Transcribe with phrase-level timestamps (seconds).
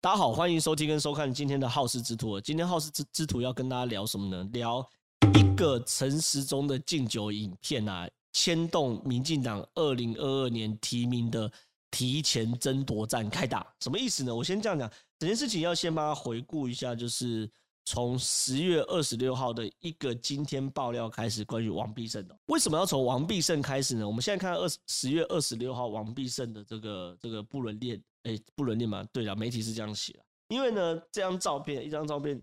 [0.00, 2.40] 大家好，欢迎收听跟收看今天的好事之徒。
[2.40, 4.48] 今天好事之之徒要跟大家聊什么呢？
[4.52, 4.88] 聊
[5.34, 11.50] 一个陈时中的敬酒影片啊，牵动民进党二零二二年提名的
[11.90, 13.66] 提前争夺战开打。
[13.80, 14.32] 什么意思呢？
[14.32, 14.88] 我先这样讲，
[15.18, 17.50] 整件事情要先帮他回顾一下，就是。
[17.90, 24.06] 从十月二十六号的一个惊天爆料开始，关于王必胜的，为什么要从王必胜开始呢？
[24.06, 27.98] 我们现在看二十十月二十六号王必胜的这个这个不伦恋，
[28.28, 29.02] 哎，不伦恋嘛？
[29.12, 30.20] 对了，媒体是这样写的。
[30.48, 32.40] 因为呢，这张照片，一张照片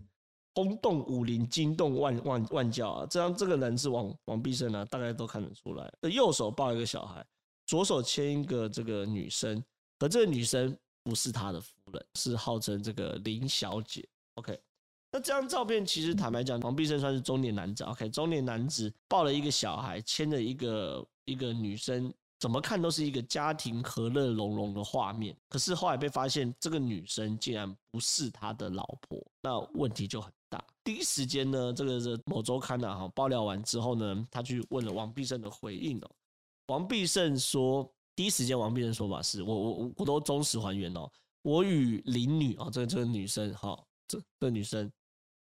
[0.54, 3.06] 轰动武林，惊动万万万教啊！
[3.06, 5.92] 这张这个人是王王必胜啊，大家都看得出来。
[6.02, 7.24] 右手抱一个小孩，
[7.66, 9.62] 左手牵一个这个女生，
[9.98, 14.06] 而这个女生不是他的夫人，是号称这个林小姐。
[14.34, 14.58] OK。
[15.12, 25.36] 那这张照片其实坦白讲，王必胜算是中年男子，OK，中年男子抱了一个小孩，牵着一个一个女生，怎么看都是一个家庭和乐融融的画面。
[25.48, 30.62] 可是后来被发现，这个女生竟然不是他的老婆，那问题就很大。
[30.84, 36.10] 第一时间呢，这个是某周刊啊，哈，爆料完之后呢，他去问了王必胜的回应哦。
[36.66, 41.10] 王必胜说，第一时间王必胜说法是我我我都忠实还原哦，
[41.42, 44.90] 我与林女啊，这个这个女生哈，这个女生。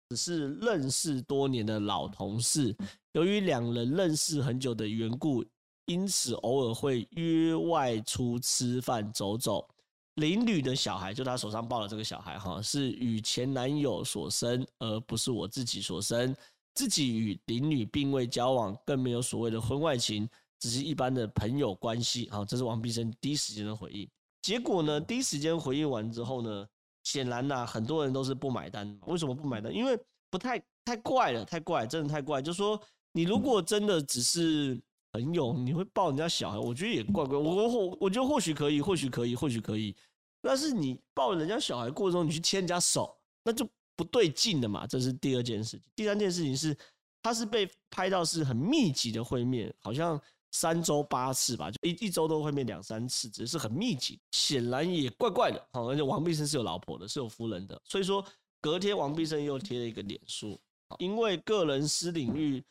[0.09, 2.73] 只是认识多年的老同事，
[3.11, 5.43] 由于两人认识很久的缘故，
[5.87, 9.67] 因此偶尔会约外出吃饭走走。
[10.15, 16.35] 林女的小孩，就她手上抱的这个小孩，哈，是与前男友所生，而不是我自己所生。
[16.73, 20.29] 自己与林女并未交往，更没有所谓的婚外情，
[20.59, 22.29] 只是一般的朋友关系。
[22.29, 24.07] 好，这是王必胜第一时间的回应。
[24.41, 26.67] 结果呢，第一时间回应完之后呢？
[27.03, 28.99] 显然呐、啊，很多人都是不买单。
[29.05, 29.73] 为什么不买单？
[29.73, 29.97] 因为
[30.29, 32.41] 不太太怪了，太怪，真的太怪。
[32.41, 32.77] 就是说，
[33.13, 34.77] 你如果真的只是
[35.19, 37.37] 朋友，你会抱人家小孩，我觉得也怪怪。
[37.37, 39.95] 我我我觉得或许可以，或许可以，或许可以。
[40.41, 44.85] 但是你抱人家小孩过程中，你去牵人家手，那就不对劲了嘛。
[44.87, 45.81] 这是第二件事情。
[45.95, 46.77] 第三件事情是，
[47.21, 50.19] 他是被拍到是很密集的会面，好像。
[50.53, 55.61] 三周八次吧，就一一周都会面两三次，只是很密集，显然也怪怪的。
[55.73, 58.25] 好，而且王必胜是有老婆的，是有夫人的，所以说
[58.61, 60.59] 隔天王必胜又贴了一个脸书，
[60.99, 62.63] 因为个人私领域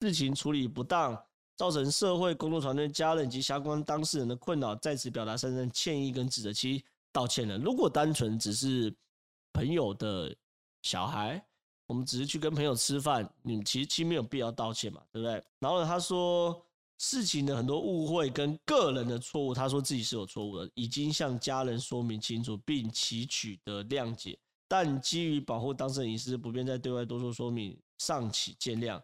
[0.00, 1.20] 事情处理不当，
[1.56, 7.58] 造成社会工作团队、家人及相关当事人的困扰，在此表达深深歉意跟指责其道歉了。
[7.58, 8.94] 如果单纯只是
[9.52, 10.32] 朋友的
[10.82, 11.44] 小孩，
[11.86, 15.42] 我们只是去跟朋友吃饭，你们其实其实没有必要道歉嘛，对不对？
[15.58, 16.62] 然后呢，他说。
[16.98, 28.98] 事情的很多误会跟个人的错误，他说自己是有错误的，已经向家人说明清楚，并祈取得谅解，但基于保护当事人隐私，不便再对外多说说明，尚请见谅。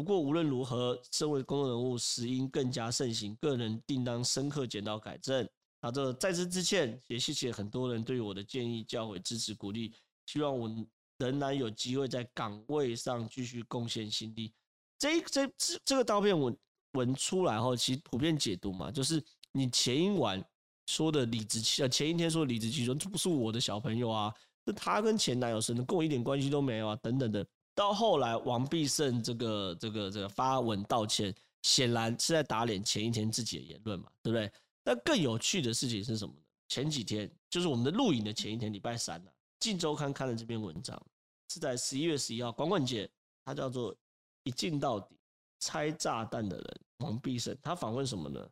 [0.00, 5.46] 不过无论如何，身为公众人物，实应更加慎行，个人定当深刻检讨改正。
[5.80, 9.92] 啊，这再次致歉，也谢谢很多人对我的建议、教诲、支持、鼓励，
[10.24, 10.70] 希望我
[11.18, 14.50] 仍然有机会在岗位上继续贡献心力。
[14.98, 16.50] 这这这这个刀片我。
[16.94, 19.22] 文出来后，其实普遍解读嘛，就是
[19.52, 20.44] 你前一晚
[20.86, 24.34] 说的理直气，呃，前一天说理直气壮，这不是我的小朋友啊，
[24.66, 27.46] 是他跟前男友生的，跟我一点关系都没有啊，等等的。
[27.80, 34.52] 到后来王必胜这个这个这个发文道歉，显然是在打脸前一天自己的言论嘛，对不对？
[34.84, 36.40] 那更有趣的事情是什么呢？
[36.68, 39.30] 前几天就是我们的录影的前一天，礼拜三呢，
[39.60, 41.02] 《镜周刊》看了这篇文章，
[41.48, 43.08] 是在十一月十一号，光棍节，
[43.46, 43.96] 它叫做
[44.44, 45.16] 一镜到底。
[45.62, 48.48] 拆炸弹的人王必胜，他访问什么呢？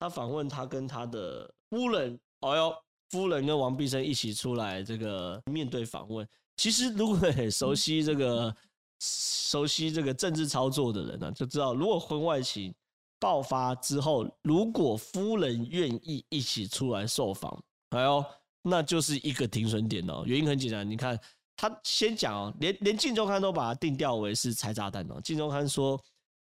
[0.00, 2.76] 他访问他跟他的夫人，哦哟，
[3.10, 6.28] 夫人跟王必胜一起出来这个面对访问。
[6.56, 8.52] 其实如果很熟悉这个
[9.00, 12.74] 熟悉这个政治操作的人呢，就知道如果婚外情
[13.18, 18.24] 爆发之后，如果夫人愿意一起出来受访，哎呦，
[18.62, 20.22] 那就是一个停损点哦。
[20.26, 21.18] 原因很简单，你看
[21.56, 25.20] 他先讲哦，连连镜周刊都把它定调为是拆炸弹哦。
[25.22, 26.00] 镜周刊说。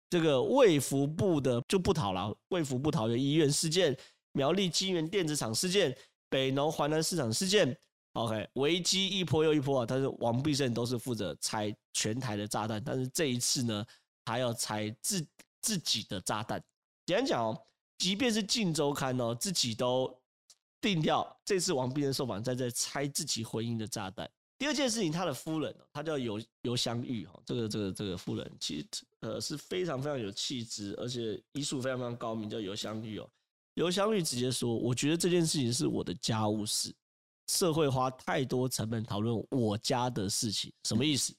[0.09, 3.97] 这个卫福部的就不讨了，卫福部桃园医院事件、
[4.33, 5.97] 苗栗金源电子厂事件、
[6.29, 7.75] 北农环南市场事件
[8.13, 9.85] ，OK，危机一波又一波啊！
[9.87, 13.85] 但是王必胜都是负责拆全台的炸弹，但是这一次呢，
[14.25, 15.25] 还要拆自
[15.61, 16.63] 自己的炸弹。
[17.05, 17.65] 简单讲哦，
[17.97, 20.13] 即便是镜周刊哦，自己都
[20.79, 24.29] 定调，这次王必胜受访在这拆自己婚姻的炸弹。
[24.59, 28.87] 第二件事情，他的夫人，他叫游游香玉哈，这个这个这个夫人其实
[29.19, 33.29] 呃是非常非常有气质，而且医术非常非常高明，叫游香玉哦。
[33.73, 36.93] 游香玉直接说：“我觉得这件事情是我的家务事，
[37.47, 41.35] 社会花太多成本讨论我家的事情，什么意思？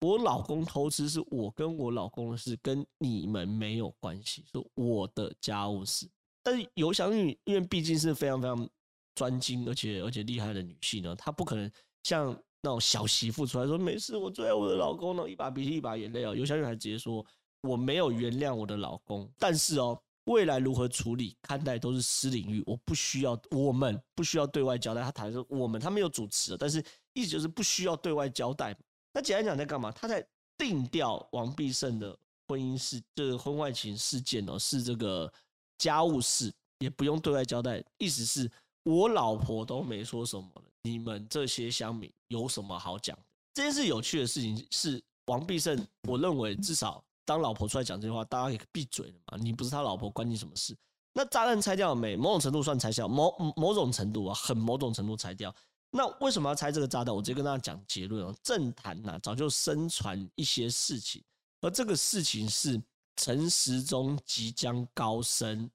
[0.00, 6.08] 我老公偷吃是我跟我老公的事，跟你们没有关系，是我的家务事。
[6.42, 8.68] 但是游湘玉因为毕竟是非常非常。”
[9.14, 11.70] 专精而且而且厉害的女性呢，她不可能
[12.02, 12.32] 像
[12.62, 16.34] 那种小媳妇出来说没事，我最爱我的老公呢，一把鼻涕一把眼泪哦。
[16.34, 17.22] 有小女孩直接说
[17.60, 25.02] 我没有原谅我的老公，但是哦，未来如何处理看待都是私领域，我不需要，我们不需要对外交代。
[25.02, 28.76] 他谈的是我们，他没有主持，但是意思就是不需要对外交代。
[29.12, 29.90] 那简单讲在干嘛？
[29.92, 30.26] 他在
[30.56, 32.16] 定调王必胜的
[32.48, 35.32] 婚姻事，这个婚外情事件哦，是这个
[35.78, 37.84] 家务事，也不用对外交代。
[37.98, 38.50] 意思是。
[38.84, 43.22] 我老婆都没说什么了，你们这些乡民有什么好讲的？
[43.54, 49.38] 这件事有趣的事情是，王必胜，我认为至少当老婆出来讲这句话，大家也闭嘴了嘛。
[49.38, 50.76] 你不是他老婆，关你什么事？
[51.12, 52.16] 那炸弹拆掉了没？
[52.16, 55.54] 某种程度算拆掉，某某种程度啊，很某种程度拆掉。
[55.90, 57.14] 那为什么要拆这个炸弹？
[57.14, 58.34] 我直接跟大家讲结论哦。
[58.42, 61.22] 政坛呐，早就声传一些事情，
[61.60, 62.82] 而这个事情是
[63.16, 65.70] 陈时中即将高升。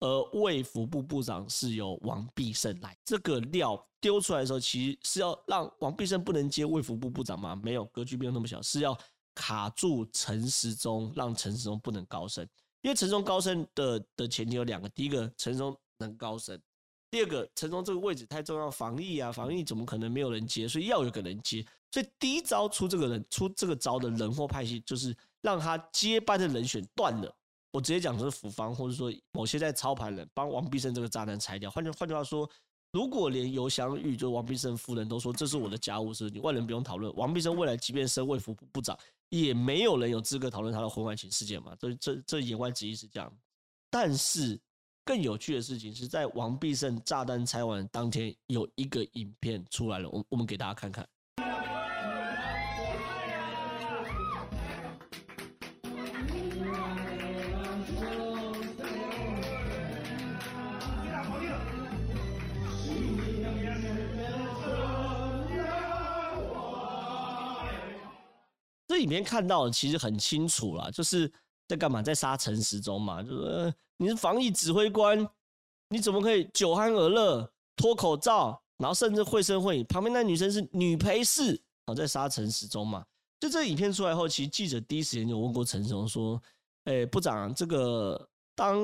[0.00, 7.54] 而卫福部部长是由王必胜来，这个料丢出来的时候，其实是要让王必胜不能接卫福部部长吗？
[7.54, 8.98] 没有，格局没有那么小，是要
[9.34, 12.46] 卡住陈时中，让陈时中不能高升。
[12.82, 16.56] 因为陈时中高升的的前提有两个：第一个，陈时中能高升；
[17.10, 20.66] 第二个，陈时中这个位置太重要，防疫啊，防疫怎么可能没有人接？
[20.66, 21.64] 所以要有个人接。
[21.90, 27.32] 所以第一招出这个人出这个招的人或派系，就是让他接班的人选断了。
[27.70, 31.70] 我直接讲就是府方，或者说某些在操盘人帮王必胜这个炸弹拆掉。
[31.70, 32.48] 换句换句话说，
[32.92, 37.12] 如果连游湘玉就王必胜夫人都说这是我的家务事，你外人不用讨论。
[37.16, 38.96] 王必胜未来即便升卫福部长，
[39.30, 41.74] 也没有人有资格讨论他的婚外情事件嘛？
[41.78, 43.34] 这这这言外之意是这样。
[43.90, 44.60] 但是
[45.06, 51.08] 更有趣的事情是在王必胜炸弹拆完当天，有一个影片出来了，我我们给大家看看。
[69.02, 71.30] 里面看到的其实很清楚啦，就是
[71.66, 75.28] 在干嘛，在杀陈时中嘛，就是你是防疫指挥官，
[75.88, 83.04] 你怎么可以酒酣耳热脱口罩，然后甚至会声会影，旁边那女生是女陪侍，好在杀陈时中嘛。
[83.40, 86.40] 就这影片出来后，其实记者第一时间就问过陈时中说
[86.84, 88.78] ：“哎，部长，这个当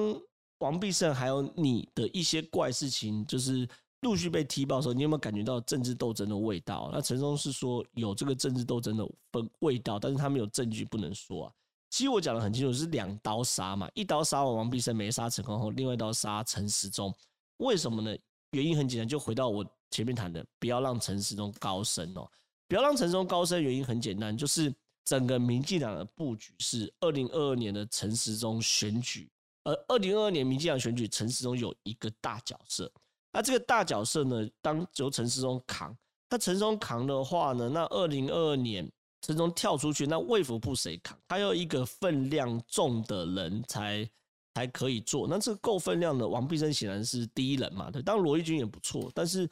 [0.59, 3.67] 王必胜还有你的一些怪事情，就是。”
[4.02, 6.88] 陆续被踢爆的时候，你有没有感觉到政治斗争的味道？
[6.92, 11.52] 那陈松是说有这个政治斗争的分味道，但是他没有证据不能说啊。
[11.90, 17.12] 其实我讲的很清楚，是两刀杀嘛，一刀杀完王必胜没杀成功后，另外一刀杀陈时中。
[17.56, 18.16] 为什么呢？
[18.52, 22.30] 原因很简单，就回到我前面谈的，不要让陈时中高升哦，
[22.68, 23.60] 不要让陈时中高升。
[23.60, 24.72] 原因很简单，就是
[25.04, 29.28] 整个民进党的布局是二零二二年的陈时中选举，
[29.64, 32.90] 而二零二二年民进党选举，陈时中有一个大角色。
[33.32, 35.96] 那这个大角色呢，当由陈时中扛。
[36.30, 38.90] 那陈时中扛的话呢，那二零二二年
[39.22, 41.19] 陈时中跳出去，那卫福部谁扛？
[41.26, 44.08] 他要一个分量重的人才
[44.54, 45.26] 才可以做。
[45.28, 47.90] 那这个够分量的，王必胜显然是第一人嘛。
[47.90, 49.48] 对，当然罗毅军也不错，但是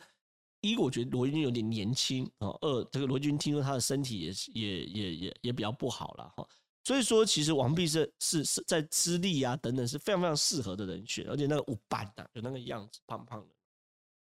[0.61, 2.49] 一我觉得罗毅军有点年轻啊。
[2.61, 6.47] 二这个罗一钧听说他的身体也也也也也比较不好了哈。
[6.85, 13.56] 所以说，其实王必胜是是在资历啊等等是非常非常适合的人选，而且那个五班的有那个样子，胖胖的。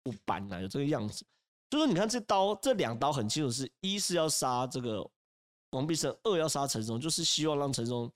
[0.02, 1.25] 不搬了，有这个样子，
[1.69, 5.08] 就说你看这刀，这两刀很清楚，是一是要杀这个
[5.70, 8.10] 王必胜，二要杀陈松，就是希望让陈松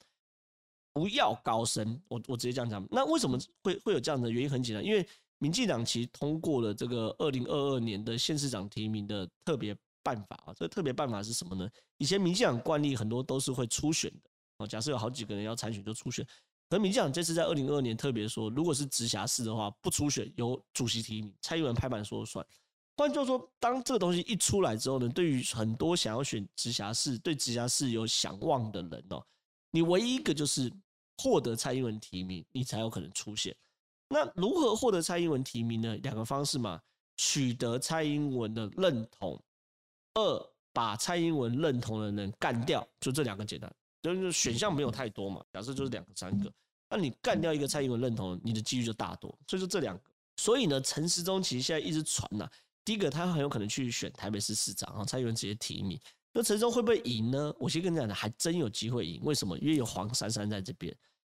[0.93, 2.01] 不要高升。
[2.09, 4.51] 我我直接这样讲，那为什么会会有这样的原因？
[4.51, 5.07] 很简单，因为
[5.39, 10.55] 民进党其实通过了这个二零二二年的县市长提名的特别办法啊。
[10.55, 11.69] 这个特别办法是什么呢？
[11.99, 16.27] 以前民进党惯例很多都是会初选的啊，假设有好几个人要参选，就初选。
[16.75, 22.45] 可民进党这次在二零二二年特别说，如果是直辖市的话，不出选，由主席提名，蔡英文拍板说了算。
[22.97, 29.25] 换句话说，当这个东西一出来之后呢，对于很多想要选直辖市、对直辖市有想望的人哦，
[29.71, 30.69] 你唯一一个就是
[31.19, 33.55] 获得蔡英文提名，你才有可能出现。
[34.09, 35.97] 那如何获得蔡英文提名呢？
[35.99, 36.81] 两个方式嘛，
[37.17, 39.41] 取得蔡英文的认同，
[40.15, 45.41] 二把蔡英文认同的人干掉，就这两个简单，就是选项没有太多嘛。
[45.53, 46.53] 假设就是两个、三个。
[46.95, 49.37] 那你干掉一个蔡英文认同，你的几率就大多。
[49.49, 50.03] 所以说这两个，
[50.37, 52.49] 所以呢，陈时中其实现在一直传呐，
[52.85, 55.99] 第一个他很有可能去选台北市市长，然后蔡英文直接提名。
[56.33, 57.53] 那陈时中会不会赢呢？
[57.59, 59.21] 我先跟你讲的，还真有机会赢。
[59.25, 59.59] 为什么？
[59.59, 60.97] 因为有黄珊珊在这边。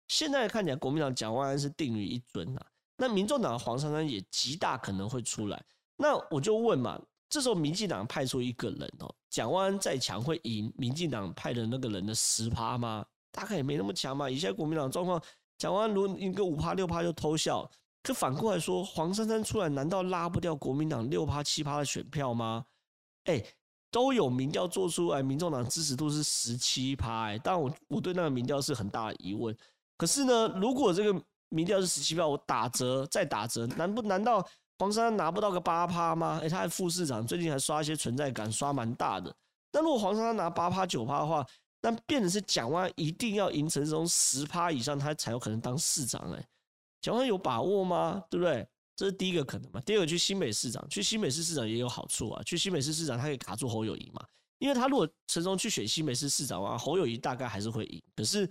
[0.09, 2.59] 现在看起来，国民党蒋万安是定于一尊呐。
[2.97, 5.65] 那民众党的黄珊珊也极大可能会出来。
[5.95, 13.05] 那我就问嘛，这时候民进党派出一个人哦，蒋万安再强会赢民进党派的那个人的十趴吗？
[13.31, 14.29] 大概也没那么强嘛。
[14.29, 15.21] 以现在国民党状况。
[15.57, 17.69] 蒋万安如一个五趴六趴就偷笑，
[18.03, 22.65] 可反过来说，黄珊珊出来，难道拉不掉国民党六趴七趴的选票吗？
[23.23, 23.43] 哎，
[23.89, 27.29] 都有民调做出来，民众党支持度是十七趴。
[27.29, 29.55] 哎，当然我我对那个民调是很大的疑问。
[29.97, 34.45] 可是呢，如果这个民调是十七趴，我打折再打折，难不难道
[34.77, 36.39] 黄珊珊拿不到个八趴吗？
[36.43, 39.33] 哎，他还副市长，最近还刷一些存在感，刷蛮大的。
[39.71, 41.45] 那如果黄珊珊拿八趴九趴的话，
[41.85, 46.19] 但变的是蒋万一定要赢陈时中十趴以上，他才有可能当市长。
[46.31, 46.43] 哎。
[46.99, 48.23] 蒋万有把握吗？
[48.31, 48.67] 对不对？
[48.95, 49.79] 这是第一个可能嘛。
[49.81, 52.41] 第二个，去新北市长，去新北市市长也有好处啊。
[52.41, 54.25] 去新北市市长，他可以卡住侯友谊嘛。
[54.57, 58.01] 因为他如果陈松去选新北市市长的话，侯友谊大概还是会赢。
[58.15, 58.49] 可是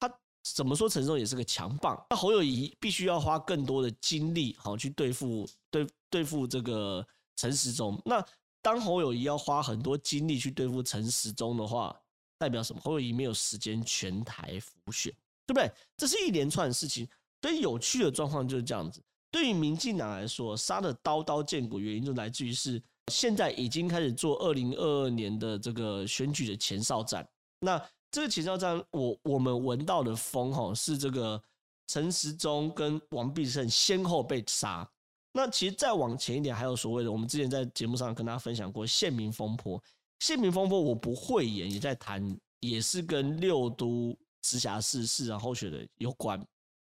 [0.00, 0.12] 他
[0.56, 1.96] 怎么说，陈松也是个强棒。
[2.10, 8.02] 那侯友谊必须要花更多的精力，好去对付对对付这个陈时中。
[8.04, 8.20] 那
[8.60, 11.96] 当侯友谊要花很多精力去对付陈时中的话，
[12.42, 12.80] 代表什么？
[12.82, 15.12] 侯友宜没有时间全台辅选，
[15.46, 15.70] 对不对？
[15.96, 17.08] 这是一连串的事情。
[17.40, 19.00] 所以有趣的状况就是这样子。
[19.30, 22.82] 对于民进党来说，杀的刀刀见骨，原因就来自于是
[23.12, 27.24] 现在已经开始做二零二二年的这个选举的前哨战。
[27.60, 27.80] 那
[28.10, 31.40] 这个前哨战，我我们闻到的风哈是这个
[31.86, 34.88] 陈时中跟王必胜先后被杀。
[35.32, 39.82] 那其实再往前一点，还有所谓的我们之前在节目上跟大家分享过县民风波。
[40.22, 42.24] 县民风波我不会演，也在谈，
[42.60, 46.40] 也是跟六都直辖市市长候选人有关。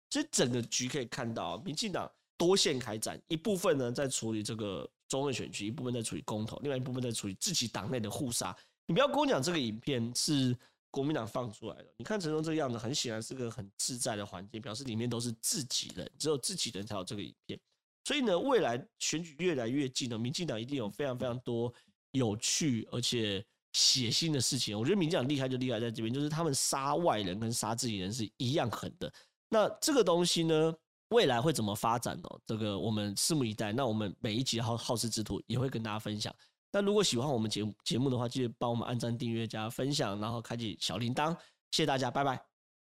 [0.10, 8.53] 所以整个局可以看到，民进党多线开展，一部分呢在处理这个中二选区，一部分在处理公投，另外一部分在处理自己党内的互杀。
[8.88, 10.53] 你不要跟我讲这个影片是
[10.92, 17.58] 国民党放出来的，你看陈时中这个样子，很显然是个很自在的环境，表示里面都是自己人，只有自己人才有这个影片。
[18.03, 21.74] 所以呢，未来选举越来越近了，民进党一定有非常非常多
[22.13, 24.75] 有趣而且血腥的事情。
[24.75, 29.12] 我觉得民进党厉害就厉害在这边，就是他们杀外人跟杀自己人是一样狠的。
[29.50, 30.74] 那这个东西呢，
[31.10, 32.29] 未来会怎么发展呢？
[32.46, 33.72] 这个我们拭目以待。
[33.72, 36.34] 那我们每一集好好事之徒也会跟大家分享。
[36.72, 41.36] 那如果喜欢我们节节目的话，记得帮我们按赞、订阅、加分享，然后开启小铃铛。
[41.72, 42.52] 谢谢大家，拜拜。